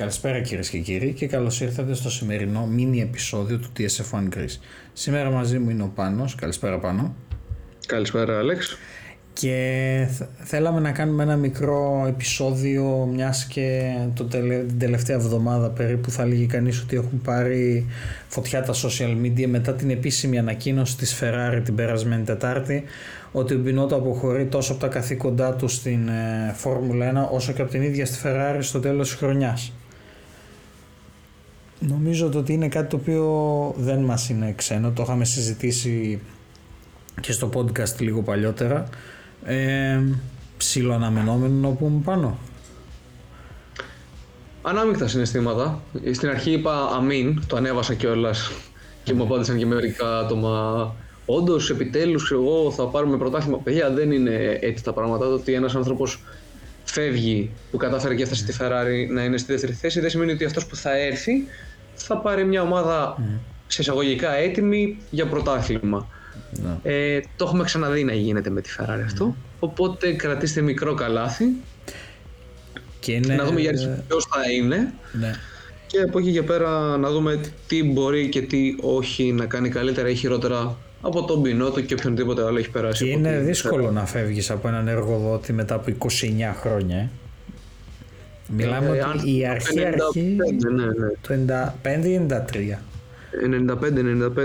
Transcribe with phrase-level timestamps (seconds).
[0.00, 4.58] Καλησπέρα κυρίες και κύριοι και καλώς ήρθατε στο σημερινό mini επεισόδιο του TSF1 Greece.
[4.92, 6.34] Σήμερα μαζί μου είναι ο Πάνος.
[6.34, 7.14] Καλησπέρα Πάνο.
[7.86, 8.76] Καλησπέρα Άλεξ.
[9.32, 10.06] Και
[10.38, 16.46] θέλαμε να κάνουμε ένα μικρό επεισόδιο μιας και το την τελευταία εβδομάδα περίπου θα λέγει
[16.46, 17.86] κανείς ότι έχουν πάρει
[18.28, 22.84] φωτιά τα social media μετά την επίσημη ανακοίνωση της Ferrari την περασμένη Τετάρτη
[23.32, 27.62] ότι ο Μπινότο αποχωρεί τόσο από τα καθήκοντά του στην ε, Φόρμουλα 1 όσο και
[27.62, 29.72] από την ίδια στη Ferrari στο τέλος της χρονιάς.
[31.88, 36.20] Νομίζω ότι είναι κάτι το οποίο δεν μας είναι ξένο, το είχαμε συζητήσει
[37.20, 38.88] και στο podcast λίγο παλιότερα.
[39.44, 40.00] Ε,
[40.56, 42.38] ψηλό αναμενόμενο να πούμε πάνω.
[44.62, 45.82] Ανάμεικτα συναισθήματα.
[46.12, 48.50] Στην αρχή είπα αμήν, το ανέβασα κιόλας
[49.02, 50.94] και μου απάντησαν και μερικά άτομα.
[51.26, 53.58] Όντως, επιτέλους, εγώ θα πάρουμε πρωτάθλημα.
[53.58, 55.26] Παιδιά, δεν είναι έτσι τα πράγματα.
[55.26, 56.22] Το ότι ένας άνθρωπος
[56.84, 60.44] φεύγει που κατάφερε και έφτασε στη Ferrari να είναι στη δεύτερη θέση δεν σημαίνει ότι
[60.44, 61.32] αυτός που θα έρθει
[61.94, 63.38] θα πάρει μια ομάδα mm.
[63.66, 66.08] σε εισαγωγικά έτοιμη για πρωτάθλημα.
[66.50, 66.76] Ναι.
[66.82, 69.24] Ε, το έχουμε ξαναδεί να γίνεται με τη Ferrari αυτό.
[69.24, 69.32] Ναι.
[69.58, 71.44] Οπότε κρατήστε μικρό καλάθι.
[73.00, 73.34] Και είναι...
[73.34, 74.92] Να δούμε για ποιος θα είναι.
[75.12, 75.34] Ναι.
[75.86, 80.08] Και από εκεί και πέρα να δούμε τι μπορεί και τι όχι να κάνει καλύτερα
[80.08, 83.04] ή χειρότερα από τον Πινότο και οποιονδήποτε άλλο έχει περάσει.
[83.04, 86.06] Και είναι δύσκολο να φεύγεις από έναν εργοδότη μετά από 29
[86.60, 86.96] χρόνια.
[86.96, 87.08] Ε.
[88.56, 91.44] Μιλάμε ε, ότι η αρχή, αρχή ναι, ναι.
[91.46, 92.78] το 95 ή 93.
[93.32, 93.74] 95,
[94.28, 94.44] 95.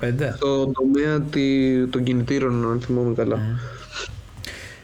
[0.00, 0.34] 95.
[0.34, 1.24] Στο τομέα
[1.90, 3.38] των κινητήρων, αν θυμάμαι καλά.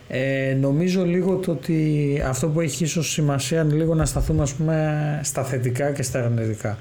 [0.08, 4.52] Ε, νομίζω λίγο το ότι αυτό που έχει ίσως σημασία είναι λίγο να σταθούμε ας
[4.52, 6.78] πούμε στα θετικά και στα αρνητικά.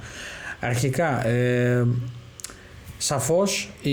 [0.60, 1.86] Αρχικά, ε,
[3.04, 3.92] σαφώς η,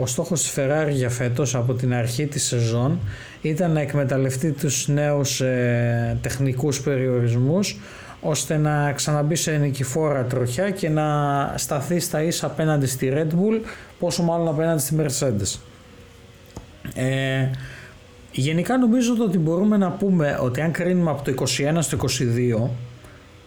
[0.00, 2.98] ο στόχος της Ferrari για φέτος από την αρχή της σεζόν
[3.42, 7.80] ήταν να εκμεταλλευτεί τους νέους ε, τεχνικούς περιορισμούς
[8.20, 11.04] ώστε να ξαναμπεί σε νικηφόρα τροχιά και να
[11.56, 13.60] σταθεί στα ίσα απέναντι στη Red Bull
[13.98, 15.58] πόσο μάλλον απέναντι στη Mercedes.
[16.94, 17.50] Ε,
[18.32, 21.44] γενικά νομίζω ότι μπορούμε να πούμε ότι αν κρίνουμε από το
[21.76, 21.98] 21 στο
[22.64, 22.68] 22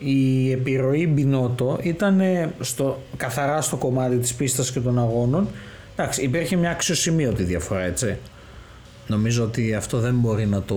[0.03, 2.21] η επιρροή Μπινότο ήταν
[2.59, 5.47] στο, καθαρά στο κομμάτι της πίστας και των αγώνων
[5.93, 8.17] εντάξει υπήρχε μια αξιοσημείωτη διαφορά έτσι
[9.07, 10.75] Νομίζω ότι αυτό δεν μπορεί να το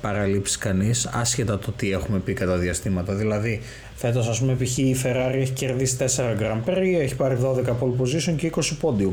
[0.00, 3.14] παραλείψει κανείς άσχετα το τι έχουμε πει κατά διαστήματα.
[3.14, 3.60] Δηλαδή
[3.94, 4.78] φέτος ας πούμε π.χ.
[4.78, 6.04] η Ferrari έχει κερδίσει 4
[6.40, 9.12] Grand Prix, έχει πάρει 12 pole position και 20 podium.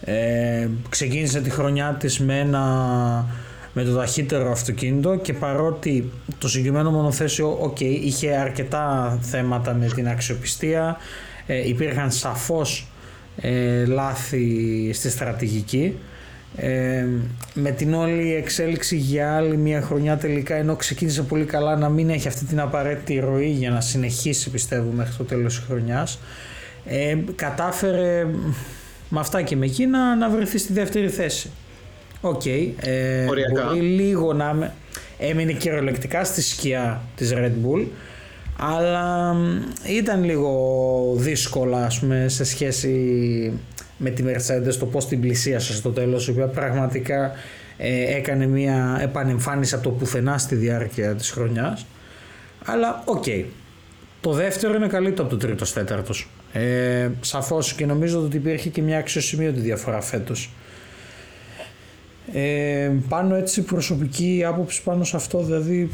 [0.00, 3.26] Ε, ξεκίνησε τη χρονιά της με, ένα,
[3.74, 10.08] με το ταχύτερο αυτοκίνητο και παρότι το συγκεκριμένο μονοθέσιο okay, είχε αρκετά θέματα με την
[10.08, 10.96] αξιοπιστία,
[11.46, 12.88] ε, υπήρχαν σαφώς
[13.36, 15.96] ε, λάθη στη στρατηγική
[16.56, 17.06] ε,
[17.54, 22.10] με την όλη εξέλιξη για άλλη μια χρονιά τελικά ενώ ξεκίνησε πολύ καλά να μην
[22.10, 26.18] έχει αυτή την απαραίτητη ροή για να συνεχίσει πιστεύω μέχρι το τέλος της χρονιάς
[26.84, 28.26] ε, κατάφερε
[29.08, 31.50] με αυτά και με εκείνα να βρεθεί στη δεύτερη θέση.
[32.26, 34.74] OK, okay, ε, μπορεί λίγο να
[35.18, 37.86] έμεινε κυριολεκτικά στη σκιά της Red Bull
[38.58, 39.36] αλλά
[39.86, 43.52] ήταν λίγο δύσκολα ας πούμε, σε σχέση
[43.96, 47.32] με τη Mercedes το πώς την πλησίασε στο τέλος η οποία πραγματικά
[47.76, 51.86] ε, έκανε μια επανεμφάνιση από το πουθενά στη διάρκεια της χρονιάς.
[52.64, 53.24] Αλλά οκ.
[54.20, 56.28] Το δεύτερο είναι καλύτερο από το τρίτος τέταρτος.
[56.52, 60.50] Ε, σαφώς και νομίζω ότι υπήρχε και μια αξιοσημείωτη διαφορά φέτος
[62.32, 65.90] ε, πάνω έτσι προσωπική άποψη πάνω σε αυτό δηλαδή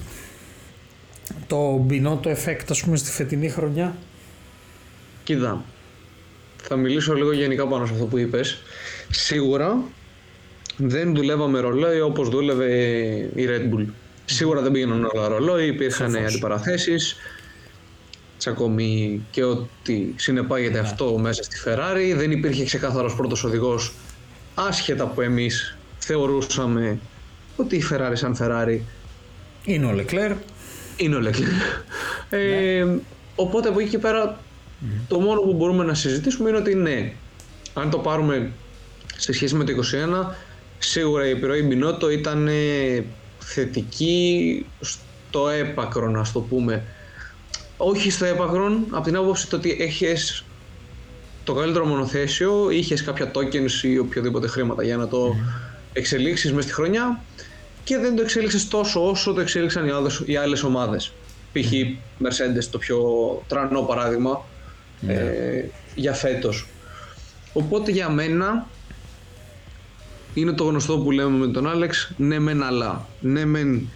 [1.46, 3.96] το μπινότο effect ας πούμε στη φετινή χρονιά
[5.30, 5.64] Κοίτα,
[6.62, 8.62] θα μιλήσω λίγο γενικά πάνω σε αυτό που είπες.
[9.10, 9.82] Σίγουρα
[10.76, 12.66] δεν δουλεύαμε ρολόι όπως δούλευε
[13.34, 13.86] η Red Bull.
[14.24, 17.16] Σίγουρα δεν πήγαιναν όλα ρολόι, υπήρχαν αντιπαραθέσεις,
[18.38, 20.88] τσακωμοί και ό,τι συνεπάγεται ναι.
[20.88, 22.14] αυτό μέσα στη Ferrari.
[22.16, 23.92] Δεν υπήρχε ξεκάθαρος πρώτος οδηγός,
[24.54, 25.78] άσχετα που εμείς
[26.10, 26.98] θεωρούσαμε
[27.56, 28.78] ότι η Ferrari σαν Ferrari
[29.65, 30.37] είναι ο Leclerc.
[30.97, 31.84] Είναι ο Leclerc.
[32.31, 32.98] Ε, ναι.
[33.34, 34.41] οπότε από εκεί και πέρα
[35.09, 37.12] το μόνο που μπορούμε να συζητήσουμε είναι ότι ναι,
[37.74, 38.51] αν το πάρουμε
[39.16, 39.72] σε σχέση με το
[40.30, 40.34] 21,
[40.78, 43.04] σίγουρα η επιρροή Μπινότο ήταν ε,
[43.39, 46.84] θετική στο έπακρο, να το πούμε.
[47.77, 50.45] Όχι στο έπακρο, από την άποψη το ότι έχεις
[51.45, 55.36] το καλύτερο μονοθέσιο, είχες κάποια tokens ή οποιοδήποτε χρήματα για να το
[55.92, 57.21] εξελίξεις μέσα στη χρονιά
[57.84, 61.13] και δεν το εξέλιξες τόσο όσο το εξέλιξαν οι άλλες, οι άλλες ομάδες.
[61.53, 61.71] Π.χ.
[62.22, 62.98] Mercedes το πιο
[63.48, 64.45] τρανό παράδειγμα
[65.01, 65.13] ναι.
[65.13, 65.65] ε,
[65.95, 66.66] για φέτος.
[67.53, 68.66] Οπότε για μένα
[70.34, 73.07] είναι το γνωστό που λέμε με τον Άλεξ, ναι μεν αλλά.
[73.21, 73.89] Ναι μεν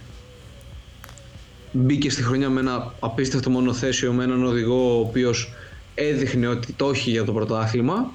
[1.71, 5.53] μπήκε στη χρονιά με ένα απίστευτο μονοθέσιο, με έναν οδηγό ο οποίος
[5.95, 8.11] έδειχνε ότι το έχει για το πρωτάθλημα.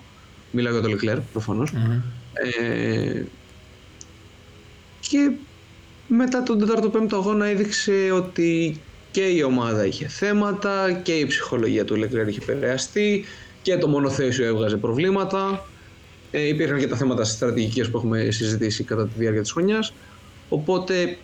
[0.51, 1.73] Μιλάω για τον Leclerc προφανως
[2.63, 3.23] Ε,
[5.11, 5.31] και
[6.09, 8.81] μετά τον 4ο-5ο αγώνα έδειξε ότι
[9.11, 13.25] και η ομάδα είχε θέματα και η ψυχολογία του Leclerc είχε επηρεαστεί
[13.63, 15.67] και το μονοθέσιο έβγαζε προβλήματα.
[16.31, 19.93] Ε, υπήρχαν και τα θέματα στρατηγικές που έχουμε συζητήσει κατά τη διάρκεια της χρονιάς.
[20.49, 21.17] Οπότε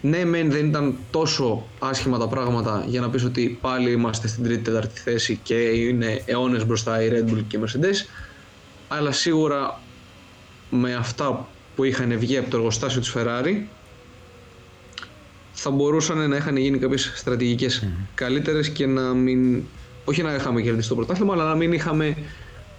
[0.00, 4.44] ναι, μεν δεν ήταν τόσο άσχημα τα πράγματα για να πεις ότι πάλι είμαστε στην
[4.44, 8.06] τρίτη τέταρτη θέση και είναι αιώνες μπροστά η Red Bull και η Mercedes
[8.88, 9.80] αλλά σίγουρα
[10.70, 11.48] με αυτά
[11.80, 13.62] που είχαν βγει από το εργοστάσιο της Ferrari
[15.52, 18.06] θα μπορούσαν να είχαν γίνει κάποιες στρατηγικές mm.
[18.14, 19.62] καλύτερες και να μην
[20.04, 22.16] όχι να είχαμε κερδίσει το πρωτάθλημα αλλά να μην είχαμε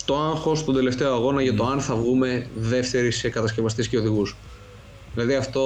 [0.06, 4.36] το άγχος στον τελευταίο αγώνα για το αν θα βγούμε δεύτεροι σε κατασκευαστές και οδηγούς.
[5.14, 5.62] Δηλαδή αυτό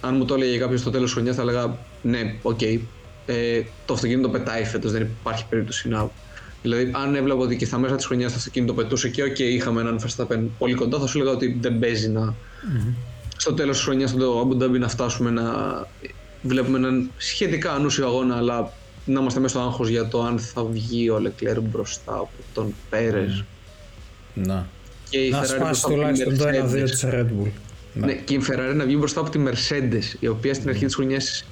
[0.00, 2.58] αν μου το έλεγε κάποιος στο τέλος της χρονιάς, θα έλεγα ναι, OK.
[2.60, 2.78] Okay,
[3.26, 6.10] ε, το αυτοκίνητο πετάει φέτος, δεν υπάρχει περίπτωση να.
[6.62, 9.80] Δηλαδή, αν έβλεπα ότι και στα μέσα της χρονιάς το αυτοκίνητο πετούσε και okay, είχαμε
[9.80, 12.34] έναν Verstappen πολύ κοντά, θα σου έλεγα ότι δεν παίζει να.
[12.34, 12.94] Mm-hmm.
[13.36, 15.44] Στο τέλος της χρονιάς, στο Abu Dhabi, να φτάσουμε να
[16.42, 18.72] βλέπουμε έναν σχετικά ανούσιο αγώνα, αλλά
[19.04, 22.74] να είμαστε μέσα στο άγχος για το αν θα βγει ο Λεκλέρ μπροστά από τον
[22.90, 23.42] Πέρες.
[23.42, 24.40] Mm.
[24.46, 24.66] Να.
[25.08, 27.50] Και η να σπάσει τουλάχιστον το 1-2 της Red Bull.
[27.94, 28.06] Ναι.
[28.06, 28.12] ναι.
[28.12, 31.44] και η Ferrari να βγει μπροστά από τη Mercedes, η οποία στην αρχή της χρονιάς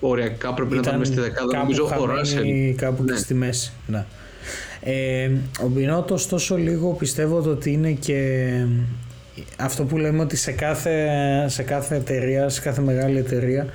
[0.00, 1.58] οριακά πρέπει ήταν να ήταν μέσα στη δεκάδα.
[1.58, 2.74] Νομίζω ο Ράσελ.
[2.76, 3.12] Κάπου ναι.
[3.12, 3.72] και στη μέση.
[3.86, 4.06] Ναι.
[4.80, 5.30] Ε,
[5.62, 8.50] ο Μπινότο τόσο λίγο πιστεύω ότι είναι και
[9.56, 11.08] αυτό που λέμε ότι σε κάθε,
[11.46, 13.66] σε κάθε εταιρεία, σε κάθε μεγάλη εταιρεία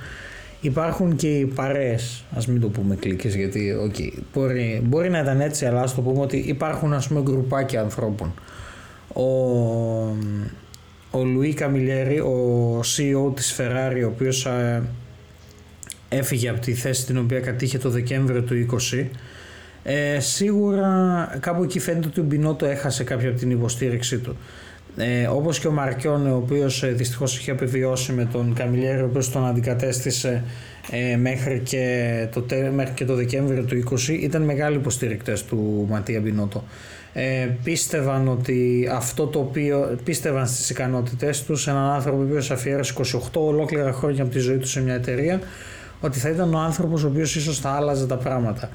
[0.60, 5.40] υπάρχουν και οι παρέες, ας μην το πούμε κλίκες γιατί okay, μπορεί, μπορεί να ήταν
[5.40, 8.34] έτσι αλλά ας το πούμε ότι υπάρχουν ας πούμε γκρουπάκια ανθρώπων.
[9.12, 9.22] Ο,
[11.10, 14.82] ο Λουί Καμιλιέρη, ο CEO της Ferrari, ο οποίος ε,
[16.08, 19.04] έφυγε από τη θέση την οποία κατήχε το Δεκέμβριο του 20,
[19.82, 24.36] ε, σίγουρα κάπου εκεί φαίνεται ότι ο Μπινότο έχασε κάποια από την υποστήριξή του.
[24.96, 29.04] Ε, όπως και ο Μαρκιόν, ο οποίος ε, δυστυχώς είχε επιβιώσει με τον Καμιλιέρη, ο
[29.04, 30.44] οποίος τον αντικατέστησε
[30.90, 32.44] ε, μέχρι, και το,
[32.74, 36.64] μέχρι και το Δεκέμβριο του 20, ήταν μεγάλοι υποστηρικτές του Ματία Μπινότο
[37.12, 42.94] ε, πίστευαν ότι αυτό το οποίο πίστευαν στις ικανότητές τους έναν άνθρωπο ο οποίος αφιέρωσε
[42.98, 45.40] 28 ολόκληρα χρόνια από τη ζωή του σε μια εταιρεία
[46.00, 48.70] ότι θα ήταν ο άνθρωπος ο οποίος ίσως θα άλλαζε τα πράγματα.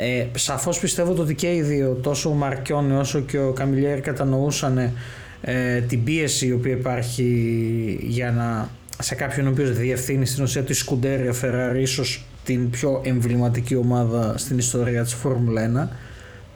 [0.00, 4.92] Ε, σαφώς πιστεύω ότι και οι δύο, τόσο ο Μαρκιόνι όσο και ο Καμιλιέρη κατανοούσαν
[5.40, 7.24] ε, την πίεση η οποία υπάρχει
[8.02, 8.70] για να
[9.02, 14.38] σε κάποιον ο οποίος διευθύνει στην ουσία τη Σκουντέρια Ferrari ίσως την πιο εμβληματική ομάδα
[14.38, 15.96] στην ιστορία της Φόρμουλα 1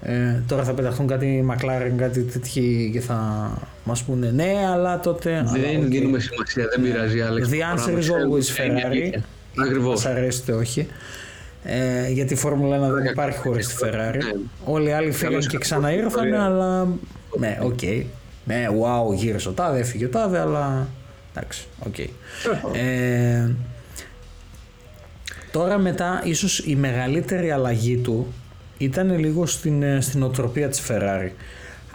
[0.05, 3.51] ε, τώρα θα πεταχτούν κάτι McLaren, κάτι τέτοιοι και θα
[3.85, 5.45] μας πούνε ναι, αλλά τότε.
[5.53, 7.21] Δεν δίνουμε σημασία, δεν πειράζει.
[7.21, 9.21] Άλεξ, The answer is always Ferrari.
[9.57, 10.01] Ακριβώς.
[10.01, 10.89] Σας αρέσει ή όχι.
[11.65, 14.17] Ε, γιατί η Φόρμουλα 1 δεν υπάρχει χωρίς τη Ferrari.
[14.17, 14.41] Ναι.
[14.65, 16.89] Όλοι οι άλλοι φύγαν και ξαναήρθαν, αλλά.
[17.39, 17.79] Ναι, OK.
[17.83, 18.05] Okay.
[18.45, 20.89] Ναι, wow, γύρισε ο τάδε, έφυγε ο τάδε, αλλά.
[21.35, 21.95] Εντάξει, OK.
[21.99, 22.09] Okay.
[22.73, 23.51] Ε,
[25.51, 28.33] τώρα μετά, ίσως η μεγαλύτερη αλλαγή του
[28.79, 31.31] ήταν λίγο στην, ε, στη νοοτροπία της Ferrari.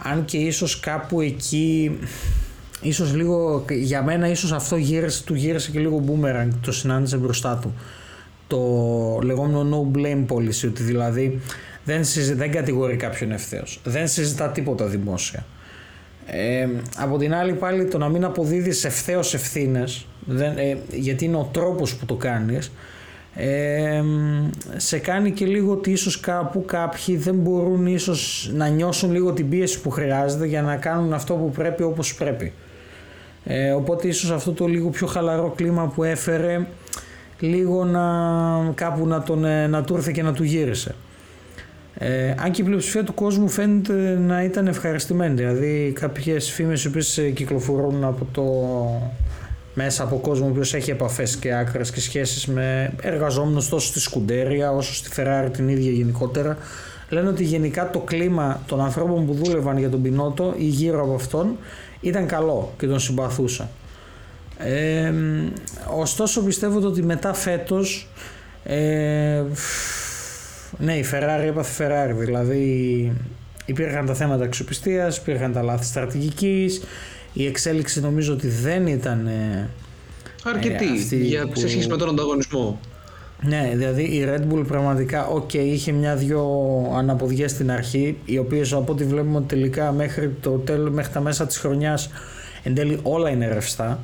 [0.02, 1.98] Αν και ίσως κάπου εκεί,
[2.82, 7.58] ίσως λίγο, για μένα ίσως αυτό γύρισε, του γύρισε και λίγο boomerang, το συνάντησε μπροστά
[7.62, 7.74] του.
[8.48, 8.58] Το
[9.22, 11.40] λεγόμενο no blame policy, ότι δηλαδή
[11.84, 12.02] δεν,
[12.34, 13.80] δεν κατηγορεί κάποιον ευθέως.
[13.84, 15.46] Δεν συζητά τίποτα δημόσια.
[16.26, 20.06] Ε, από την άλλη πάλι το να μην αποδίδεις ευθέως ευθύνες,
[20.56, 22.70] ε, γιατί είναι ο τρόπος που το κάνεις,
[24.76, 29.48] σε κάνει και λίγο ότι ίσως κάπου κάποιοι δεν μπορούν ίσως να νιώσουν λίγο την
[29.48, 32.52] πίεση που χρειάζεται για να κάνουν αυτό που πρέπει όπως πρέπει.
[33.44, 36.66] Ε, οπότε ίσως αυτό το λίγο πιο χαλαρό κλίμα που έφερε
[37.38, 38.02] λίγο να
[38.74, 40.94] κάπου να, τον, ε, να του ήρθε και να του γύρισε.
[41.94, 45.34] Ε, αν και η πλειοψηφία του κόσμου φαίνεται να ήταν ευχαριστημένη.
[45.34, 48.42] Δηλαδή κάποιες φήμες οι οποίες κυκλοφορούν από το
[49.74, 54.00] μέσα από κόσμο ο οποίος έχει επαφές και άκρες και σχέσεις με εργαζόμενους τόσο στη
[54.00, 56.56] Σκουντέρια όσο στη Ferrari την ίδια γενικότερα
[57.08, 61.14] λένε ότι γενικά το κλίμα των ανθρώπων που δούλευαν για τον Πινότο ή γύρω από
[61.14, 61.56] αυτόν
[62.00, 63.68] ήταν καλό και τον συμπαθούσα.
[64.58, 65.12] Ε,
[65.98, 68.08] ωστόσο πιστεύω ότι μετά φέτος
[68.64, 69.42] ε,
[70.78, 73.12] ναι η Ferrari έπαθε Ferrari δηλαδή
[73.66, 76.82] υπήρχαν τα θέματα αξιοπιστίας, υπήρχαν τα λάθη στρατηγικής
[77.32, 79.68] η εξέλιξη νομίζω ότι δεν ήταν ε,
[80.44, 81.58] αρκετή ε, για, που...
[81.58, 82.80] σε σχέση με τον ανταγωνισμό.
[83.42, 86.44] Ναι, δηλαδή η Red Bull πραγματικά, οκ, είχε μια-δυο
[86.96, 91.46] αναποδιές στην αρχή, οι οποίες από ό,τι βλέπουμε τελικά μέχρι, το τέλος, μέχρι τα μέσα
[91.46, 92.10] της χρονιάς
[92.62, 93.98] εν τέλει όλα είναι ρευστά.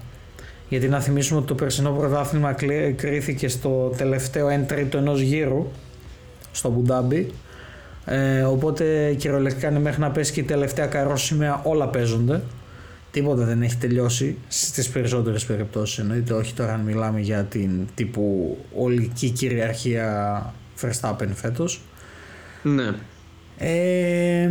[0.74, 2.52] Γιατί να θυμίσουμε ότι το περσινό πρωτάθλημα
[2.96, 5.70] κρίθηκε στο τελευταίο 1 τρίτο ενός γύρου
[6.52, 7.30] στο Μπουντάμπι.
[8.04, 11.16] Ε, οπότε κυριολεκτικά είναι μέχρι να πέσει και η τελευταία καρό
[11.62, 12.42] όλα παίζονται.
[13.10, 18.56] Τίποτα δεν έχει τελειώσει στις περισσότερες περιπτώσεις εννοείται όχι τώρα αν μιλάμε για την τύπου
[18.76, 21.80] ολική κυριαρχία Verstappen φέτος.
[22.62, 22.90] Ναι.
[23.58, 24.50] Ε,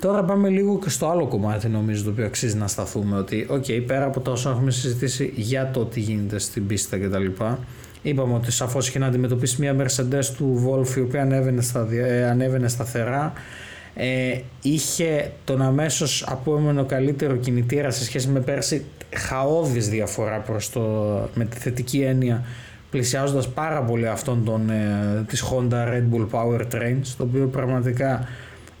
[0.00, 3.64] τώρα πάμε λίγο και στο άλλο κομμάτι νομίζω το οποίο αξίζει να σταθούμε ότι OK
[3.64, 7.26] okay, πέρα από τα όσα έχουμε συζητήσει για το τι γίνεται στην πίστα κτλ.
[8.02, 12.28] Είπαμε ότι σαφώς είχε να αντιμετωπίσει μια Mercedes του Wolf η οποία ανέβαινε, στα, ε,
[12.28, 13.32] ανέβαινε σταθερά.
[13.94, 18.84] Ε, είχε τον αμέσως επόμενο καλύτερο κινητήρα σε σχέση με πέρσι
[19.14, 20.80] χαώδης διαφορά προς το,
[21.34, 22.44] με τη θετική έννοια
[22.90, 28.28] πλησιάζοντας πάρα πολύ αυτόν τον, ε, της Honda Red Bull Powertrains το οποίο πραγματικά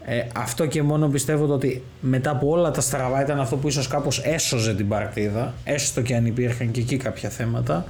[0.08, 3.88] ε, αυτό και μόνο πιστεύω ότι μετά από όλα τα στραβά ήταν αυτό που ίσως
[3.88, 7.86] κάπως έσωζε την παρτίδα έστω και αν υπήρχαν και εκεί κάποια θέματα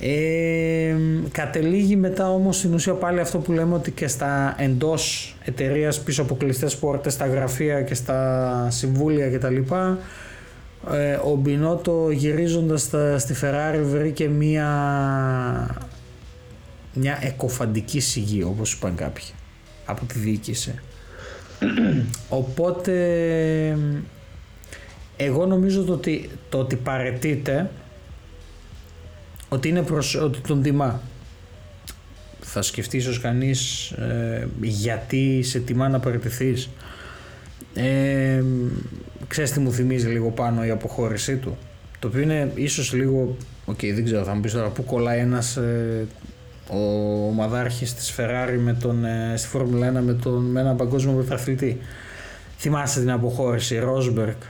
[0.00, 0.94] ε,
[1.32, 6.22] κατελήγει μετά όμως στην ουσία πάλι αυτό που λέμε ότι και στα εντός εταιρείας πίσω
[6.22, 9.56] από κλειστές πόρτες, στα γραφεία και στα συμβούλια κτλ.
[10.92, 14.68] Ε, ο Μπινότο γυρίζοντας στα, στη Ferrari βρήκε μια,
[16.94, 19.24] μια εκοφαντική σιγή όπως είπαν κάποιοι
[19.84, 20.74] από τη διοίκηση.
[22.28, 22.92] Οπότε
[25.16, 27.70] εγώ νομίζω ότι το ότι παρετείται
[29.48, 31.00] ότι, είναι προς, ότι τον τιμά.
[32.40, 36.68] Θα σκεφτείς ίσως κανείς ε, γιατί σε τιμά να παραιτηθείς.
[37.74, 38.42] Ε,
[39.28, 41.56] ξέρεις τι μου θυμίζει λίγο πάνω η αποχώρησή του.
[41.98, 45.18] Το οποίο είναι ίσως λίγο, ok okay, δεν ξέρω θα μου πεις τώρα που κολλάει
[45.18, 46.06] ένας ε,
[46.70, 46.78] ο
[47.26, 51.78] ομαδάρχης της Ferrari με τον, ε, στη Φόρμουλα 1 με, τον, με έναν παγκόσμιο πρωταθλητή.
[52.58, 54.42] Θυμάστε την αποχώρηση, Ρόσμπεργκ.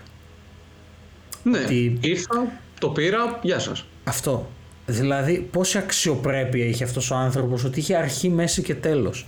[1.42, 1.99] Ναι, ότι...
[2.00, 2.47] ήρθα,
[2.80, 3.87] το πήρα, γεια σας.
[4.04, 4.50] Αυτό.
[4.87, 9.26] Δηλαδή πόση αξιοπρέπεια είχε αυτός ο άνθρωπος ότι είχε αρχή, μέση και τέλος.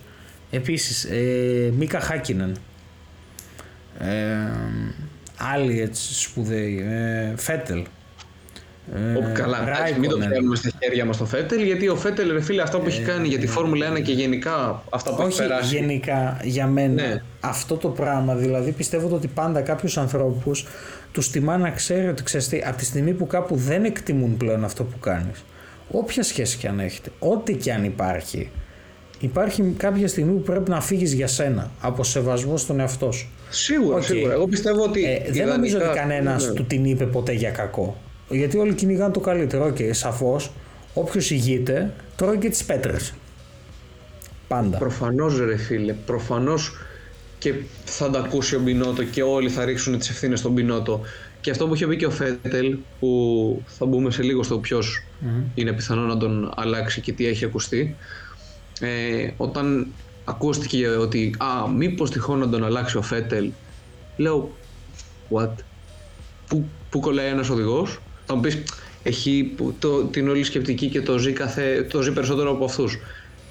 [0.51, 2.57] Επίσης, ε, Μίκα Χάκινεν.
[3.99, 4.37] Ε,
[5.37, 6.85] άλλοι έτσι σπουδαίοι.
[6.89, 7.85] Ε, Φέτελ.
[8.95, 10.01] Ε, καλά, Ράικονεν.
[10.01, 12.87] μην το πιάνουμε στα χέρια μας το Φέτελ, γιατί ο Φέτελ, ρε φίλε, αυτό που
[12.87, 15.77] έχει ε, κάνει για τη Φόρμουλα 1 και γενικά αυτά που όχι έχει περάσει.
[15.77, 17.23] γενικά, για μένα, ναι.
[17.41, 20.67] αυτό το πράγμα, δηλαδή πιστεύω ότι πάντα κάποιους ανθρώπους
[21.13, 24.85] τους τιμά να ξέρει ότι ξέρεις από τη στιγμή που κάπου δεν εκτιμούν πλέον αυτό
[24.85, 25.45] που κάνεις,
[25.91, 28.51] όποια σχέση και αν έχετε, ό,τι και αν υπάρχει,
[29.21, 33.29] υπάρχει κάποια στιγμή που πρέπει να φύγεις για σένα από σεβασμό στον εαυτό σου.
[33.51, 34.03] Σίγουρα, okay.
[34.05, 34.33] σίγουρα.
[34.33, 35.05] Εγώ πιστεύω ότι.
[35.05, 36.53] Ε, δεν νομίζω ότι κανένας ναι.
[36.53, 37.97] του την είπε ποτέ για κακό.
[38.29, 39.67] Γιατί όλοι κυνηγάνε το καλύτερο.
[39.67, 40.53] Ok, okay, σαφώς.
[40.95, 43.15] Όποιος ηγείται, τρώει και τις πέτρες.
[44.49, 44.79] Πάντα.
[44.79, 45.93] Προφανώς, ρε φίλε.
[45.93, 46.73] Προφανώς
[47.39, 47.55] και
[47.85, 51.01] θα τα ακούσει ο Μπινότο και όλοι θα ρίξουν τις ευθύνες στον Μπινότο.
[51.41, 55.03] Και αυτό που είχε πει και ο Φέτελ, που θα μπούμε σε λίγο στο ποιος
[55.55, 57.97] είναι πιθανό να τον αλλάξει και τι έχει ακουστεί.
[58.81, 59.87] Ε, όταν
[60.25, 63.51] ακούστηκε ότι α, μήπως τυχόν να τον αλλάξει ο Φέτελ,
[64.17, 64.51] λέω,
[65.31, 65.53] what,
[66.49, 68.63] πού, πού κολλάει ένας οδηγός, θα μου πεις,
[69.03, 72.99] έχει το, την όλη σκεπτική και το ζει, καθέ, το ζει περισσότερο από αυτούς.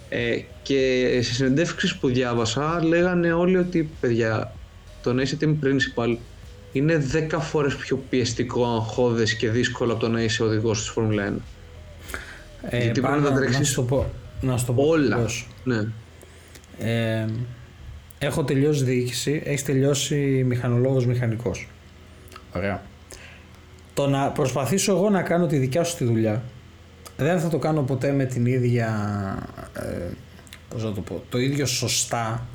[0.09, 4.53] Ε, και σε συνεντεύξεις που διάβασα λέγανε όλοι ότι παιδιά
[5.03, 6.17] το να είσαι team principal
[6.71, 11.33] είναι 10 φορές πιο πιεστικό, αγχώδες και δύσκολο από το να είσαι οδηγός της Φόρμουλα
[11.33, 11.41] 1.
[12.69, 15.25] Ε, Γιατί πρέπει να τρέξεις να σου πω, να σου το πω όλα.
[15.63, 15.87] Ναι.
[16.79, 17.25] Ε,
[18.19, 21.67] έχω τελειώσει διοίκηση, έχεις τελειώσει μηχανολόγος μηχανικός.
[22.55, 22.83] Ωραία.
[23.95, 26.43] Το να προσπαθήσω εγώ να κάνω τη δικιά σου τη δουλειά
[27.17, 28.89] δεν θα το κάνω ποτέ με την ίδια
[29.73, 30.13] ε,
[30.69, 32.47] πώς να το πω, το ίδιο σωστά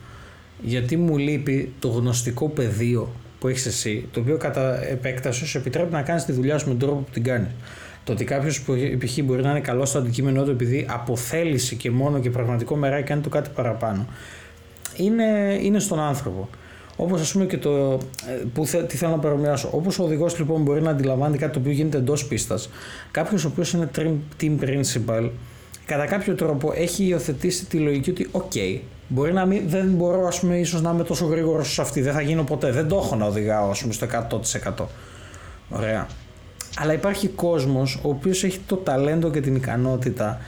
[0.63, 5.93] γιατί μου λείπει το γνωστικό πεδίο που έχεις εσύ, το οποίο κατά επέκτασης σου επιτρέπει
[5.93, 7.49] να κάνεις τη δουλειά σου με τον τρόπο που την κάνεις.
[8.05, 9.19] Το ότι κάποιος που π.χ.
[9.23, 13.07] μπορεί να είναι καλός στο αντικείμενό του επειδή από θέληση και μόνο και πραγματικό μεράκι
[13.09, 14.07] κάνει το κάτι παραπάνω,
[14.97, 16.49] είναι, είναι στον άνθρωπο.
[17.03, 17.99] Όπως ας πούμε και το.
[18.29, 19.69] Ε, που θε, τι θέλω να παρομοιάσω.
[19.73, 22.71] Όπως ο οδηγός λοιπόν μπορεί να αντιλαμβάνει κάτι το οποίο γίνεται εντός πίστας,
[23.11, 23.91] κάποιος ο οποίος είναι
[24.41, 25.31] team principal,
[25.87, 30.41] κατά κάποιο τρόπο έχει υιοθετήσει τη λογική ότι, OK, μπορεί να μην, δεν μπορώ ας
[30.41, 33.17] πούμε, ίσως να είμαι τόσο γρήγορος σε αυτή, δεν θα γίνω ποτέ, δεν το έχω
[33.17, 34.07] να οδηγάω ας πούμε, στο
[34.77, 34.85] 100%.
[35.71, 36.07] Ωραία.
[36.79, 40.41] Αλλά υπάρχει κόσμος ο οποίος έχει το ταλέντο και την ικανότητα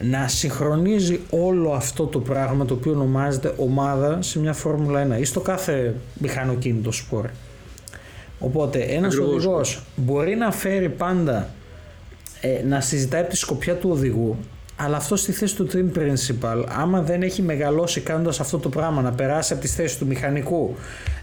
[0.00, 5.24] να συγχρονίζει όλο αυτό το πράγμα το οποίο ονομάζεται ομάδα σε μια Φόρμουλα 1 ή
[5.24, 7.26] στο κάθε μηχανοκίνητο σπορ.
[8.38, 11.48] Οπότε ένας οδηγός μπορεί να φέρει πάντα
[12.40, 14.36] ε, να συζητάει από τη σκοπιά του οδηγού
[14.76, 19.02] αλλά αυτό στη θέση του team principal, άμα δεν έχει μεγαλώσει κάνοντας αυτό το πράγμα,
[19.02, 20.74] να περάσει από τη θέση του μηχανικού,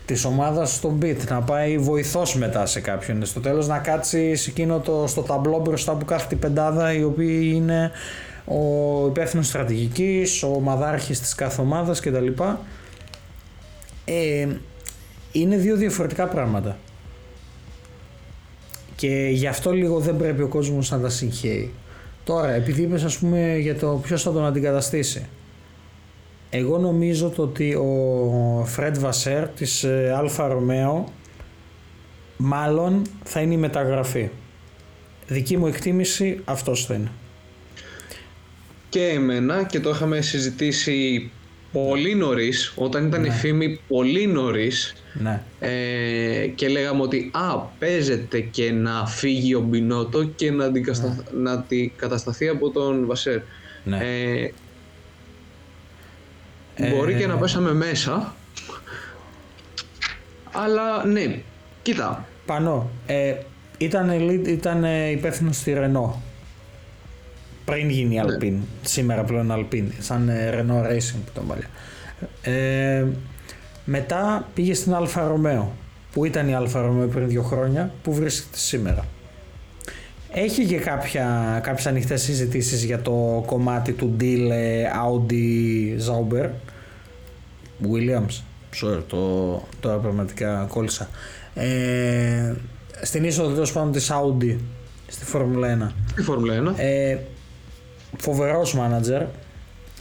[0.06, 4.80] της ομάδας στον beat, να πάει βοηθός μετά σε κάποιον, στο τέλος να κάτσει εκείνο
[4.80, 7.92] το, στο ταμπλό μπροστά που κάθεται η πεντάδα, οι οποίοι είναι
[8.46, 12.28] ο υπεύθυνος στρατηγικής, ο ομαδάρχης της κάθε ομάδας κτλ.
[14.06, 14.48] Ε,
[15.32, 16.78] είναι δύο διαφορετικά πράγματα.
[18.96, 21.72] Και γι' αυτό λίγο δεν πρέπει ο κόσμος να τα συγχέει.
[22.24, 25.26] Τώρα, επειδή είπες ας πούμε για το ποιος θα τον αντικαταστήσει.
[26.50, 31.06] Εγώ νομίζω το ότι ο Φρέντ Βασέρ της ε, Alfa Romeo
[32.38, 34.30] μάλλον θα είναι η μεταγραφή.
[35.28, 37.12] Δική μου εκτίμηση αυτός θα είναι.
[38.94, 41.32] Και εμένα και το είχαμε συζητήσει
[41.72, 43.34] πολύ νωρίς, όταν ήταν η ναι.
[43.34, 44.94] φήμη πολύ νωρίς.
[45.14, 45.42] Ναι.
[45.60, 51.08] Ε, και λέγαμε ότι α, παίζεται και να φύγει ο Μπινότο και να, αντικαστα...
[51.08, 51.40] ναι.
[51.40, 53.40] να αντικατασταθεί από τον Βασέρ.
[53.84, 53.98] Ναι.
[53.98, 54.52] Ε,
[56.90, 58.36] μπορεί και να πέσαμε μέσα.
[60.52, 61.42] Αλλά ναι,
[61.82, 62.28] κοίτα.
[62.46, 62.90] Πάνο.
[63.06, 63.36] Ε,
[63.78, 64.10] ήταν,
[64.46, 66.22] ήταν υπεύθυνος στη Ρενό
[67.66, 68.24] πριν γίνει ναι.
[68.24, 71.70] Alpine, σήμερα πλέον Alpine, σαν ε, Renault Racing που τον παλιά.
[72.42, 73.06] Ε,
[73.86, 75.72] μετά πήγε στην Alfa Romeo,
[76.12, 79.06] που ήταν η Alfa Romeo πριν δύο χρόνια, που βρίσκεται σήμερα.
[80.36, 86.50] Έχει και κάποια, κάποιες ανοιχτές συζητήσεις για το κομμάτι του deal ε, Audi Zauber.
[87.84, 88.42] Williams,
[88.82, 91.10] sorry, το, τώρα πραγματικά κόλλησα.
[91.54, 92.54] Ε,
[93.02, 94.56] στην είσοδο τέλος πάντων της Audi
[95.08, 96.12] στη Φόρμουλα 1.
[96.12, 96.80] Στη Φόρμουλα 1.
[96.80, 97.18] Ε,
[98.18, 99.22] φοβερός μάνατζερ.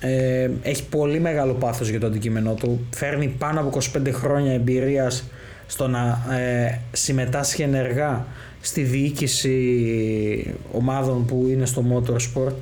[0.01, 2.87] Ε, έχει πολύ μεγάλο πάθος για το αντικείμενό του.
[2.95, 5.25] Φέρνει πάνω από 25 χρόνια εμπειρίας
[5.67, 8.27] στο να ε, συμμετάσχει ενεργά
[8.61, 12.55] στη διοίκηση ομάδων που είναι στο motorsport.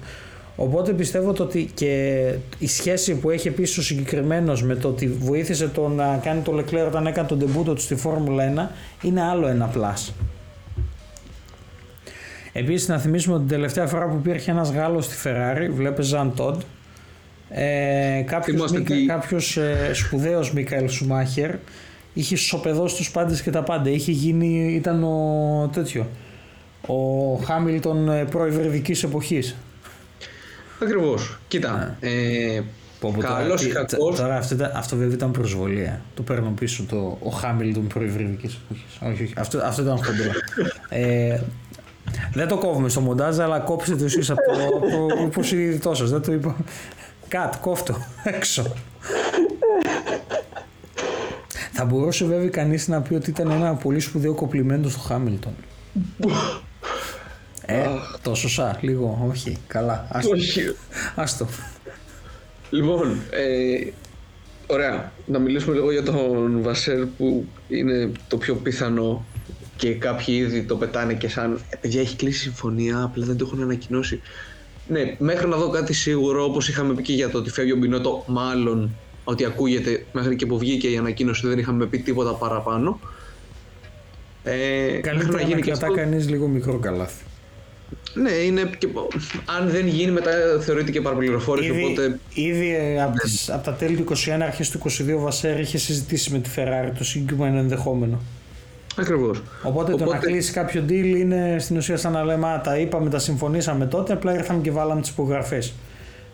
[0.57, 2.25] Οπότε πιστεύω ότι και
[2.59, 6.52] η σχέση που έχει επίσης ο συγκεκριμένος με το ότι βοήθησε το να κάνει το
[6.59, 8.71] Leclerc όταν έκανε τον τεμπούτο του στη Φόρμουλα
[9.02, 10.12] 1 είναι άλλο ένα πλάσ.
[12.52, 16.35] Επίσης, να θυμίσουμε ότι την τελευταία φορά που υπήρχε ένας Γάλλος στη Ferrari, βλέπε Ζαν
[16.35, 16.61] Τόντ.
[17.50, 18.73] Ε, κάποιος,
[19.07, 21.54] κάποιος ε, σπουδαίος Μίκαελ Σουμάχερ
[22.12, 23.90] είχε σοπεδώσει τους πάντες και τα πάντα.
[23.90, 26.07] Είχε γίνει, ήταν ο τέτοιο
[26.87, 29.57] ο Χάμιλτον ε, προευρεδικής εποχής.
[30.83, 32.09] Ακριβώς, κοίτα ναι.
[32.09, 32.62] ε,
[33.20, 37.87] Καλός ή κακός Τώρα αυτό, αυτό βέβαια ήταν προσβολία Το παίρνω πίσω το ο Χάμιλτον
[37.87, 38.98] προευρεδικής εποχής.
[39.12, 40.31] Όχι, όχι, αυτό, αυτό ήταν χοντρό
[40.88, 41.40] ε,
[42.33, 44.40] δεν το κόβουμε στο μοντάζ, αλλά κόψτε το εσείς από
[45.16, 46.05] το υποσυνείδητό σα.
[46.05, 46.57] Δεν το είπα.
[47.29, 48.73] Κατ, κόφτο, έξω.
[51.73, 55.53] Θα μπορούσε βέβαια κανείς να πει ότι ήταν ένα πολύ σπουδαίο κοπλιμέντο στο Χάμιλτον.
[57.66, 57.87] Ε,
[58.23, 60.07] τόσο σα, λίγο, όχι, καλά.
[60.11, 60.31] Άστο.
[60.31, 60.75] Όχι.
[61.14, 61.47] Άστο.
[62.71, 63.90] Λοιπόν, ε,
[64.66, 65.12] ωραία.
[65.27, 69.25] Να μιλήσουμε λίγο για τον Βασέρ που είναι το πιο πιθανό
[69.81, 73.45] και κάποιοι ήδη το πετάνε και σαν «Ε, παιδιά έχει κλείσει συμφωνία, απλά δεν το
[73.47, 74.21] έχουν ανακοινώσει.
[74.88, 77.77] Ναι, μέχρι να δω κάτι σίγουρο, όπως είχαμε πει και για το ότι φεύγει ο
[77.77, 78.90] Μπινότο, μάλλον
[79.25, 83.01] ότι ακούγεται μέχρι και που βγήκε η ανακοίνωση δεν είχαμε πει τίποτα παραπάνω.
[84.43, 87.25] Ε, Καλύτερα να, γίνει να κρατά κανείς λίγο μικρό καλάθι.
[88.14, 88.88] Ναι, είναι και,
[89.59, 91.69] αν δεν γίνει μετά θεωρείται και παραπληροφόρηση.
[91.69, 92.19] Ήδη, οπότε...
[92.35, 95.79] ήδη ε, από, τις, από τα τέλη του 21 αρχές του 22 ο Βασέρ είχε
[95.79, 98.21] συζητήσει με τη Ferrari το συγκεκριμένο ενδεχόμενο.
[99.00, 99.42] Ακριβώς.
[99.62, 103.10] Οπότε, το να κλείσει κάποιο deal είναι στην ουσία σαν να λέμε Α, τα είπαμε,
[103.10, 105.62] τα συμφωνήσαμε τότε, απλά ήρθαμε και βάλαμε τις υπογραφέ.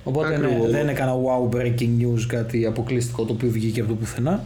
[0.05, 3.95] Οπότε ναι, δεν είναι κανένα wow breaking news, κάτι αποκλειστικό το οποίο βγήκε από το
[3.95, 4.45] πουθενά.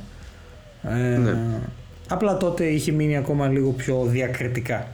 [0.83, 1.37] Ε, ναι.
[2.09, 4.89] Απλά τότε είχε μείνει ακόμα λίγο πιο διακριτικά.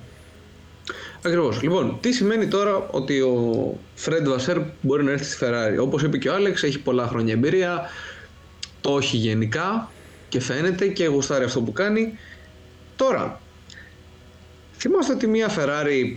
[1.26, 1.62] Ακριβώς.
[1.62, 6.18] Λοιπόν, τι σημαίνει τώρα ότι ο Φρέντ Βασέρ μπορεί να έρθει στη Ferrari; Όπως είπε
[6.18, 7.80] και ο Άλεξ, έχει πολλά χρόνια εμπειρία,
[8.80, 9.90] το έχει γενικά
[10.28, 12.18] και φαίνεται και γουστάρει αυτό που κάνει.
[12.96, 13.40] Τώρα,
[14.76, 16.16] θυμάστε ότι μια Ferrari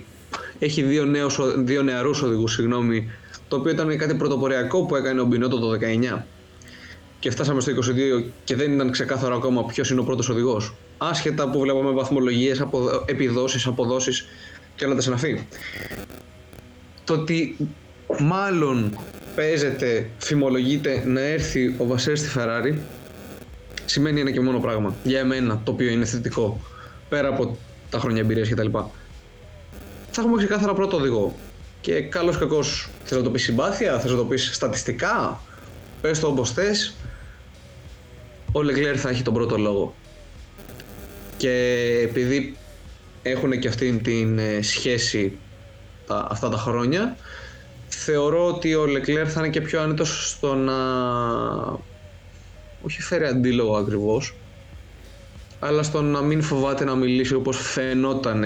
[0.59, 3.11] έχει δύο, νέους, δύο νεαρούς οδηγούς, συγγνώμη,
[3.47, 5.77] το οποίο ήταν κάτι πρωτοποριακό που έκανε ο Μπινότο το
[6.17, 6.23] 19
[7.19, 10.73] και φτάσαμε στο 22 και δεν ήταν ξεκάθαρο ακόμα ποιος είναι ο πρώτος οδηγός.
[10.97, 13.03] Άσχετα που βλέπαμε βαθμολογίες, αποδο...
[13.07, 14.27] επιδόσεις, αποδόσεις
[14.75, 15.47] και όλα τα συναφή.
[17.03, 17.57] Το ότι
[18.19, 18.97] μάλλον
[19.35, 22.73] παίζεται, φημολογείται να έρθει ο Βασέρ στη Ferrari
[23.89, 24.95] σημαίνει ένα και μόνο πράγμα.
[25.03, 26.59] Για εμένα, το οποίο είναι θετικό.
[27.09, 27.57] Πέρα από
[27.89, 28.69] τα χρόνια εμπειρίας κτλ.
[30.11, 31.35] Θα έχουμε ξεκάθαρα πρώτο οδηγό.
[31.81, 35.41] Και καλός κακός, θες να το πεις συμπάθεια, θες να το πεις στατιστικά,
[36.01, 36.95] πες το όπως θες.
[38.51, 39.95] Ο Λεγκλέρ θα έχει τον πρώτο λόγο.
[41.37, 41.51] Και
[42.03, 42.57] επειδή
[43.21, 45.37] έχουν και αυτήν την ε, σχέση
[46.07, 47.17] τα, αυτά τα χρόνια,
[47.87, 50.73] θεωρώ ότι ο Λεκλέρ θα είναι και πιο άνετος στο να
[52.81, 54.33] όχι φέρει αντίλογο ακριβώς
[55.59, 58.43] αλλά στο να μην φοβάται να μιλήσει όπως φαινόταν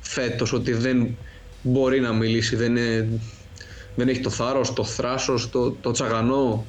[0.00, 1.16] φέτος ότι δεν
[1.62, 2.74] μπορεί να μιλήσει δεν,
[3.94, 6.66] δεν έχει το θάρρος, το θράσος, το, το τσαγανό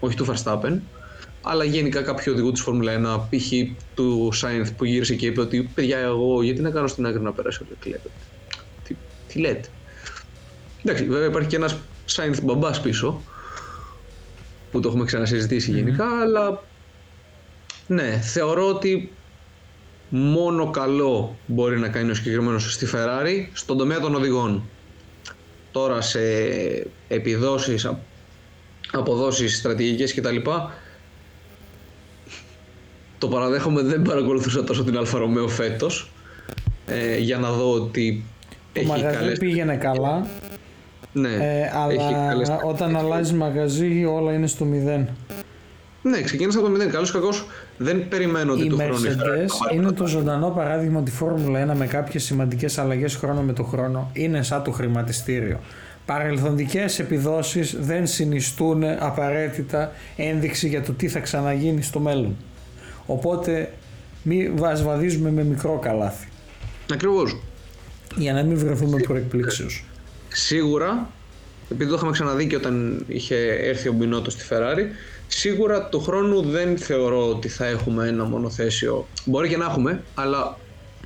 [0.00, 0.78] όχι του Verstappen
[1.42, 3.52] αλλά γενικά κάποιο οδηγού της Φόρμουλα 1 π.χ.
[3.94, 7.32] του Σάινθ που γύρισε και είπε ότι παιδιά εγώ γιατί να κάνω στην άκρη να
[7.32, 8.00] περάσει ο Λεκλέρ
[8.84, 8.96] τι,
[9.28, 9.68] τι λέτε
[10.84, 13.22] Εντάξει, βέβαια υπάρχει και ένας Σάινθ μπαμπάς πίσω
[14.70, 16.62] που το έχουμε ξανασυζητήσει γενικά, αλλά
[17.86, 19.12] ναι, θεωρώ ότι
[20.08, 24.62] μόνο καλό μπορεί να κάνει ο συγκεκριμένος στη Ferrari στον τομέα των οδηγών.
[25.72, 26.20] Τώρα σε
[27.08, 27.90] επιδόσεις,
[28.92, 30.36] αποδόσεις, στρατηγικές κτλ.
[33.18, 36.10] Το παραδέχομαι δεν παρακολουθούσα τόσο την Alfa Romeo φέτος
[36.86, 38.24] ε, για να δω ότι
[38.72, 40.26] το μαγαζί πήγαινε καλά
[41.12, 45.08] ναι, ε, αλλά όταν αλλάζει μαγαζί όλα είναι στο μηδέν.
[46.02, 46.90] Ναι, ξεκίνησα από το μηδέν.
[46.90, 47.28] Καλώς κακό
[47.76, 48.98] δεν περιμένω ότι το χρόνο
[49.74, 53.62] είναι το ζωντανό παράδειγμα ότι η Φόρμουλα 1 με κάποιες σημαντικές αλλαγές χρόνο με το
[53.62, 55.60] χρόνο είναι σαν το χρηματιστήριο.
[56.06, 62.36] Παρελθοντικές επιδόσεις δεν συνιστούν απαραίτητα ένδειξη για το τι θα ξαναγίνει στο μέλλον.
[63.06, 63.72] Οπότε
[64.22, 66.28] μην βαδίζουμε με μικρό καλάθι.
[66.92, 67.40] Ακριβώς.
[68.16, 69.84] Για να μην βρεθούμε προεκπλήξεως.
[70.32, 71.10] Σίγουρα,
[71.70, 74.84] επειδή το είχαμε ξαναδεί και όταν είχε έρθει ο Μπινότο στη Ferrari,
[75.26, 79.06] σίγουρα του χρόνου δεν θεωρώ ότι θα έχουμε ένα μονοθέσιο.
[79.24, 80.58] Μπορεί και να έχουμε, αλλά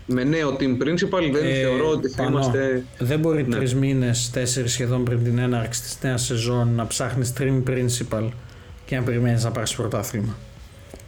[0.06, 2.84] με νέο team principal δεν ε, θεωρώ ότι θα είμαστε.
[2.98, 3.56] Δεν μπορεί ναι.
[3.56, 8.28] τρεις μήνες, τέσσερις σχεδόν πριν την έναρξη της νέας σεζόν να ψάχνεις team principal
[8.84, 10.36] και να περιμένεις να πάρεις πρωτάθλημα.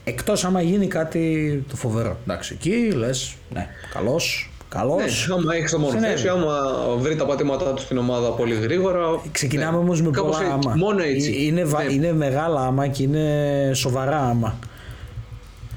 [0.04, 2.18] Εκτός άμα γίνει κάτι το φοβερό.
[2.22, 4.20] Εντάξει, εκεί λες, ναι, καλώ,
[4.68, 4.94] Καλό.
[4.96, 6.54] Ναι, άμα έχεις το μονοθέσιο, άμα
[6.98, 9.20] βρει τα πατήματά του στην ομάδα πολύ γρήγορα.
[9.32, 9.82] Ξεκινάμε ναι.
[9.82, 10.74] όμως με πολλά άμα.
[10.76, 11.44] Μόνο έτσι.
[11.46, 11.92] Είναι, ναι.
[11.92, 14.58] είναι μεγάλα άμα και είναι σοβαρά άμα.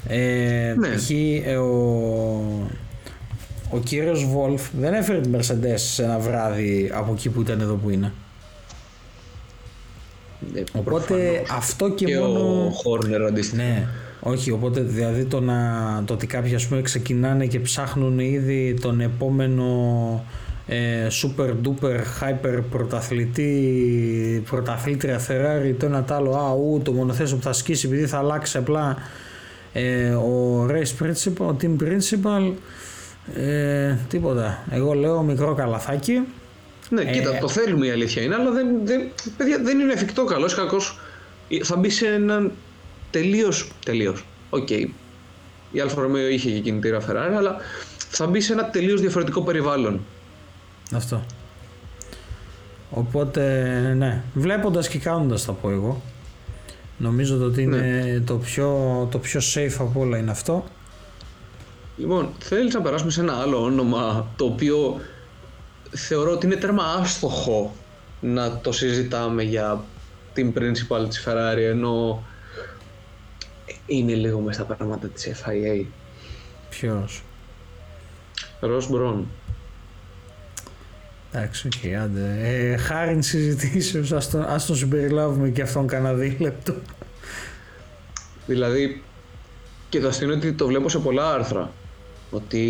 [0.08, 0.88] Ε, ναι.
[0.88, 1.10] Π.χ.
[1.46, 1.70] Ε, ο,
[3.70, 7.74] ο κύριος Βόλφ δεν έφερε την Mercedes σε ένα βράδυ από εκεί που ήταν εδώ
[7.74, 8.12] που είναι.
[10.56, 12.66] Ε, Οπότε αυτό και, και μόνο...
[12.66, 13.64] ο Χόρνερ αντίστοιχα.
[13.64, 13.88] Ναι.
[14.20, 19.02] Όχι, οπότε δηλαδή το, να, το ότι κάποιοι ας πούμε ξεκινάνε και ψάχνουν ήδη τον
[19.02, 19.66] επόμενο
[20.68, 27.36] ε, super duper hyper πρωταθλητή, πρωταθλήτρια Ferrari το ένα τ' άλλο, α, ου, το μονοθέσιο
[27.36, 28.98] που θα σκίσει επειδή θα αλλάξει απλά
[29.74, 32.52] ε, ο race principal, ο team principal
[33.36, 36.22] ε, τίποτα, εγώ λέω μικρό καλαθάκι
[36.90, 39.02] ναι, ε, κοίτα, το θέλουμε η αλήθεια είναι, αλλά δεν, δεν,
[39.38, 41.00] παιδιά, δεν είναι εφικτό καλός κακός.
[41.64, 42.52] Θα μπει σε έναν
[43.12, 43.72] τελείως.
[43.86, 44.26] Τελείως.
[44.50, 44.68] Ok.
[44.70, 44.86] Okay.
[45.72, 47.56] Η Alfa Romeo είχε και κινητήρα Ferrari, αλλά
[48.10, 50.00] θα μπει σε ένα τελείως διαφορετικό περιβάλλον.
[50.96, 51.26] Αυτό.
[52.90, 53.44] Οπότε,
[53.98, 56.02] ναι, βλέποντας και κάνοντας θα πω εγώ.
[56.98, 58.20] Νομίζω ότι είναι ναι.
[58.20, 60.64] το, πιο, το πιο safe από όλα είναι αυτό.
[61.98, 65.00] Λοιπόν, θέλεις να περάσουμε σε ένα άλλο όνομα το οποίο
[65.90, 67.74] θεωρώ ότι είναι τέρμα άστοχο
[68.22, 69.84] να το συζητάμε για
[70.34, 72.24] team principal της Ferrari ενώ
[73.86, 75.86] είναι λίγο μέσα στα πράγματα της FIA.
[76.70, 77.24] Ποιος;
[78.60, 79.28] Ρος Μπρον.
[81.32, 82.38] Εντάξει, ok, okay, άντε.
[82.42, 86.74] Ε, χάρη συζητήσεως, ας τον, ας τον συμπεριλάβουμε και αυτόν κανένα δίλεπτο.
[88.46, 89.02] Δηλαδή,
[89.90, 91.72] και το αστείο ότι το βλέπω σε πολλά άρθρα.
[92.32, 92.62] Ότι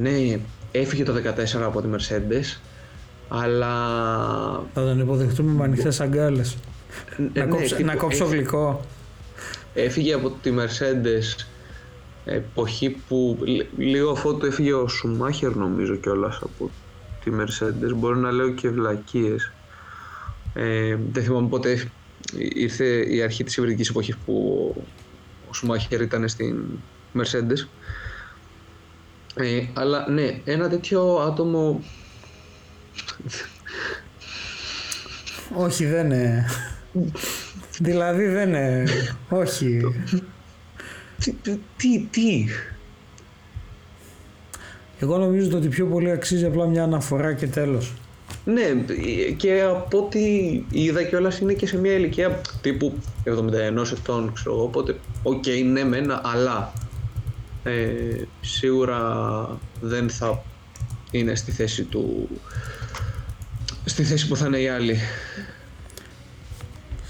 [0.00, 0.38] ναι,
[0.72, 1.14] έφυγε το
[1.56, 2.60] 14 από τη Mercedes,
[3.28, 3.74] αλλά...
[4.74, 6.56] Θα τον υποδεχτούμε με ανοιχτές αγκάλες.
[7.18, 8.80] Ε, να, ναι, κόψω, να κόψω γλυκό
[9.74, 11.44] έφυγε από τη Mercedes
[12.24, 13.38] εποχή που
[13.76, 16.70] λίγο αφού έφυγε ο Σουμάχερ νομίζω κιόλας από
[17.24, 19.52] τη Mercedes μπορεί να λέω και βλακίες.
[20.54, 21.90] Ε, δεν θυμάμαι πότε
[22.54, 24.74] ήρθε η αρχή της υβριδικής εποχής που
[25.50, 26.64] ο Σουμάχερ ήταν στην
[27.14, 27.66] Mercedes.
[29.34, 31.82] Ε, αλλά ναι ένα τέτοιο άτομο
[35.54, 36.46] όχι δεν είναι
[37.82, 38.84] Δηλαδή δεν είναι.
[39.42, 39.80] Όχι.
[41.76, 42.46] Τι, τι,
[44.98, 47.92] Εγώ νομίζω ότι πιο πολύ αξίζει απλά μια αναφορά και τέλος.
[48.44, 48.62] Ναι,
[49.36, 50.20] και από ό,τι
[50.70, 54.62] είδα κιόλας είναι και σε μια ηλικία τύπου 71 ετών, ξέρω εγώ.
[54.62, 56.72] Οπότε, ok, okay, ναι, μένα, αλλά
[57.64, 59.00] ε, σίγουρα
[59.80, 60.42] δεν θα
[61.10, 62.28] είναι στη θέση του.
[63.84, 64.98] στη θέση που θα είναι οι άλλοι.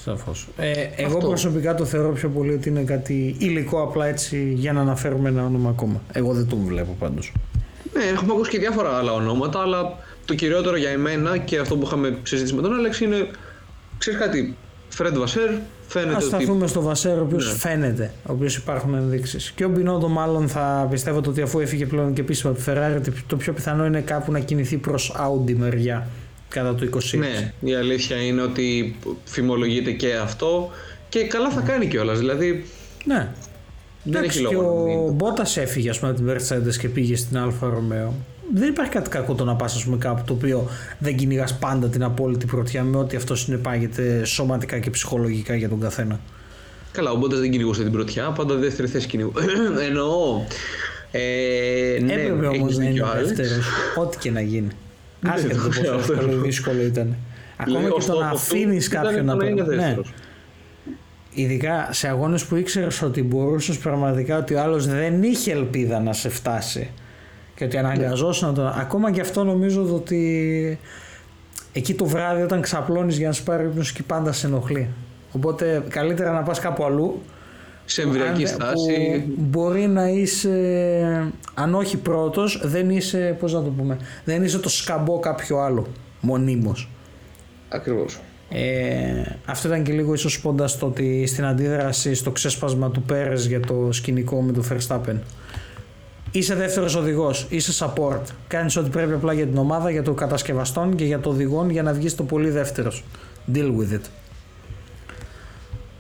[0.05, 0.49] Σαφώς.
[0.57, 4.81] Ε, εγώ προσωπικά το θεωρώ πιο πολύ ότι είναι κάτι υλικό απλά έτσι για να
[4.81, 6.01] αναφέρουμε ένα όνομα ακόμα.
[6.13, 7.33] Εγώ δεν τον βλέπω πάντως.
[7.93, 11.87] Ναι, έχουμε ακούσει και διάφορα άλλα ονόματα, αλλά το κυριότερο για εμένα και αυτό που
[11.87, 13.31] είχαμε συζητήσει με τον Άλεξ είναι,
[13.99, 14.57] ξέρεις κάτι,
[14.89, 15.51] Φρέντ Βασέρ,
[15.87, 16.69] φαίνεται Ας σταθούμε ότι...
[16.69, 17.59] στο Βασέρ, ο οποίος Ναι.
[17.59, 19.53] φαίνεται, ο οποίος υπάρχουν ενδείξεις.
[19.57, 22.97] Και ο Μπινόδο, μάλλον θα πιστεύω ότι αφού έφυγε πλέον και επίσημα από τη Ferrari,
[22.97, 26.09] ότι το πιο πιθανό είναι κάπου να κινηθεί προς Audi μεριά
[26.53, 27.19] κατά το 20.
[27.19, 30.71] Ναι, η αλήθεια είναι ότι φημολογείται και αυτό
[31.09, 32.19] και καλά θα κάνει κιόλας.
[32.19, 32.65] Δηλαδή
[33.05, 33.29] ναι.
[34.03, 34.77] δεν Εντάξει, έχει και λόγο.
[34.79, 38.15] να μην- ο Μπότας έφυγε ας πούμε, από την Mercedes και πήγε στην Αλφα Ρωμαίο.
[38.55, 42.47] Δεν υπάρχει κάτι κακό το να πας κάπου το οποίο δεν κυνηγάς πάντα την απόλυτη
[42.47, 46.21] πρωτιά με ό,τι αυτό συνεπάγεται σωματικά και ψυχολογικά για τον καθένα.
[46.93, 49.33] Καλά, ο Μπότας δεν κυνηγούσε την πρωτιά, πάντα δεύτερη θέση κυνηγού.
[49.89, 50.41] Εννοώ.
[51.11, 51.21] Ε,
[52.03, 53.29] ναι, Έπρεπε όμως έχεις να είναι δίκιο, Άλεξ.
[53.33, 53.65] δεύτερος.
[53.97, 54.69] Ό,τι και να γίνει.
[55.23, 56.13] Ναι, Άσχετο το το πόσο ξέρω αυτό.
[56.13, 57.17] εύκολο ή δύσκολο ήταν.
[57.57, 59.63] Ακόμα Λέει, ο και το στόχος να του αφήνεις ήταν κάποιον το να να είναι
[59.63, 59.77] περάσει.
[59.77, 59.85] Ναι.
[59.85, 60.13] δεύτερος.
[61.35, 66.13] Ειδικά σε αγώνες που ήξερες ότι μπορούσες πραγματικά ότι ο άλλος δεν είχε ελπίδα να
[66.13, 66.91] σε φτάσει.
[67.55, 68.67] Και ότι αναγκαζόσουν να τον.
[68.67, 70.79] Ακόμα και αυτό νομίζω ότι
[71.73, 74.89] εκεί το βράδυ όταν ξαπλώνεις για να σου πάρει ύπνος και πάντα σε ενοχλεί.
[75.33, 77.23] Οπότε καλύτερα να πας κάπου αλλού.
[77.85, 79.25] Σε εμβριακή αν- στάση.
[79.27, 84.59] Που μπορεί να είσαι, αν όχι πρώτος, δεν είσαι, πώς να το πούμε, δεν είσαι
[84.59, 85.87] το σκαμπό κάποιο άλλο,
[86.21, 86.89] μονίμως.
[87.69, 88.21] Ακριβώς.
[88.55, 93.47] Ε, αυτό ήταν και λίγο ίσως πόντας το ότι στην αντίδραση στο ξέσπασμα του Πέρες
[93.47, 95.17] για το σκηνικό με τον Verstappen.
[96.31, 98.21] Είσαι δεύτερος οδηγός, είσαι support.
[98.49, 101.83] Κάνεις ό,τι πρέπει απλά για την ομάδα, για το κατασκευαστών και για το οδηγόν για
[101.83, 103.05] να βγεις το πολύ δεύτερος.
[103.55, 104.01] Deal with it.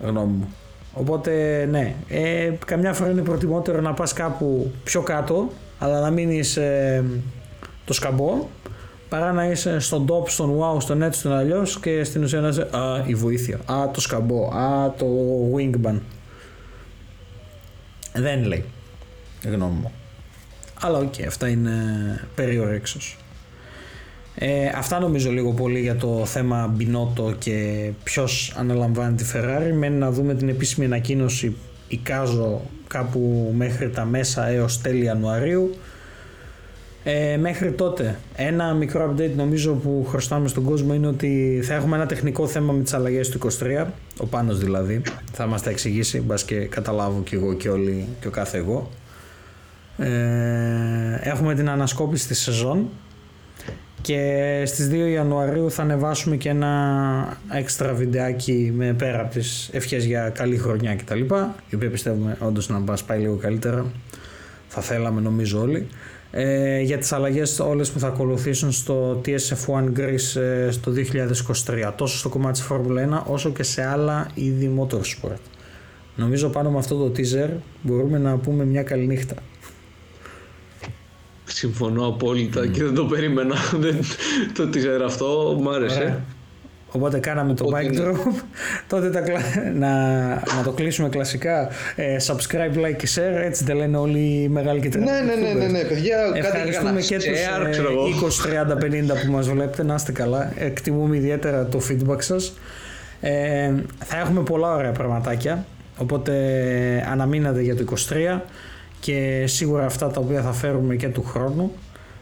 [0.00, 0.48] Γνώμη μου.
[0.94, 6.30] Οπότε ναι, ε, καμιά φορά είναι προτιμότερο να πας κάπου πιο κάτω, αλλά να μην
[6.30, 7.04] είσαι
[7.84, 8.48] το σκαμπό,
[9.08, 12.48] παρά να είσαι στον top, στον wow, στον έτσι, στον αλλιώς και στην ουσία να
[12.48, 13.58] είσαι Α, η βοήθεια.
[13.66, 14.48] Α, το σκαμπό.
[14.54, 15.06] Α, το
[15.56, 15.98] wingman.
[18.12, 18.64] Δεν λέει.
[19.44, 19.92] Γνώμη μου.
[20.80, 21.72] Αλλά οκ, αυτά είναι
[22.34, 23.16] περί ορέξεως.
[24.34, 29.72] Ε, αυτά νομίζω λίγο πολύ για το θέμα Μπινότο και ποιος αναλαμβάνει τη Ferrari.
[29.74, 31.56] Μένει να δούμε την επίσημη ανακοίνωση
[31.88, 35.74] εικάζω κάπου μέχρι τα μέσα έως τέλη Ιανουαρίου.
[37.04, 41.96] Ε, μέχρι τότε, ένα μικρό update νομίζω που χρωστάμε στον κόσμο είναι ότι θα έχουμε
[41.96, 43.86] ένα τεχνικό θέμα με τις αλλαγές του 23,
[44.18, 48.26] ο Πάνος δηλαδή, θα μας τα εξηγήσει, μπας και καταλάβω και εγώ και όλοι και
[48.26, 48.90] ο κάθε εγώ.
[49.98, 52.88] Ε, έχουμε την ανασκόπηση της σεζόν
[54.02, 60.04] και στις 2 Ιανουαρίου θα ανεβάσουμε και ένα έξτρα βιντεάκι με πέρα από τις ευχές
[60.04, 61.20] για καλή χρονιά κτλ.
[61.68, 63.86] Η οποία πιστεύουμε όντως να μας πάει λίγο καλύτερα.
[64.68, 65.86] Θα θέλαμε νομίζω όλοι.
[66.30, 70.92] Ε, για τις αλλαγές όλες που θα ακολουθήσουν στο TSF1 Greece ε, στο
[71.66, 75.40] 2023 τόσο στο κομμάτι της Formula 1 όσο και σε άλλα είδη motorsport.
[76.16, 77.48] Νομίζω πάνω με αυτό το teaser
[77.82, 79.34] μπορούμε να πούμε μια καλή νύχτα.
[81.54, 83.54] Συμφωνώ απόλυτα και δεν το περίμενα.
[83.80, 84.00] Δεν-
[84.54, 85.98] το teaser αυτό μου άρεσε.
[86.00, 86.20] Ωραία.
[86.94, 88.02] Οπότε κάναμε το Ότι mic είναι.
[88.10, 88.42] drop.
[88.88, 91.68] Τότε τα κλα- να, να το κλείσουμε κλασικά.
[91.96, 93.44] Ε, subscribe, like και share.
[93.44, 96.88] Έτσι δεν λένε όλοι οι μεγάλοι και Ναι, ναι, ναι, ναι, ναι, παιδιά, κάτι Ευχαριστούμε
[96.88, 98.04] έκανα και τους share, ε, ξέρω εγώ.
[98.06, 99.82] 20, 30, 50 που μας βλέπετε.
[99.82, 100.52] Να είστε καλά.
[100.58, 102.54] Εκτιμούμε ιδιαίτερα το feedback σας.
[103.20, 103.72] Ε,
[104.04, 105.66] θα έχουμε πολλά ωραία πραγματάκια.
[105.96, 106.32] Οπότε
[107.10, 107.84] αναμείνατε για το
[108.36, 108.40] 23
[109.02, 111.72] και σίγουρα αυτά τα οποία θα φέρουμε και του χρόνου.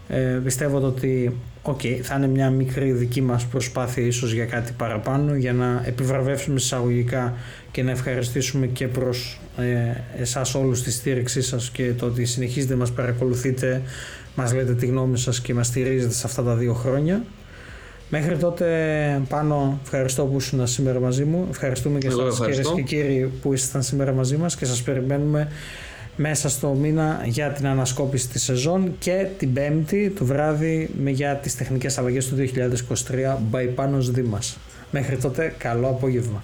[0.09, 5.35] Ε, πιστεύω ότι οκ, θα είναι μια μικρή δική μας προσπάθεια ίσως για κάτι παραπάνω
[5.35, 7.35] για να επιβραβεύσουμε εισαγωγικά
[7.71, 12.73] και να ευχαριστήσουμε και προς ε, εσάς όλους τη στήριξή σας και το ότι συνεχίζετε
[12.73, 13.83] να μας παρακολουθείτε,
[14.35, 17.25] μας λέτε τη γνώμη σας και μας στηρίζετε σε αυτά τα δύο χρόνια.
[18.09, 18.66] Μέχρι τότε
[19.29, 21.47] Πάνο ευχαριστώ που ήσουν σήμερα μαζί μου.
[21.51, 22.75] Ευχαριστούμε και Εγώ σας κυρίες ευχαριστώ.
[22.75, 25.49] και κύριοι που ήσασταν σήμερα μαζί μας και σας περιμένουμε
[26.23, 31.37] μέσα στο μήνα για την ανασκόπηση της σεζόν και την πέμπτη το βράδυ με για
[31.37, 34.59] τις τεχνικές αλλαγές του 2023 by Panos Δήμας.
[34.91, 36.43] Μέχρι τότε καλό απόγευμα.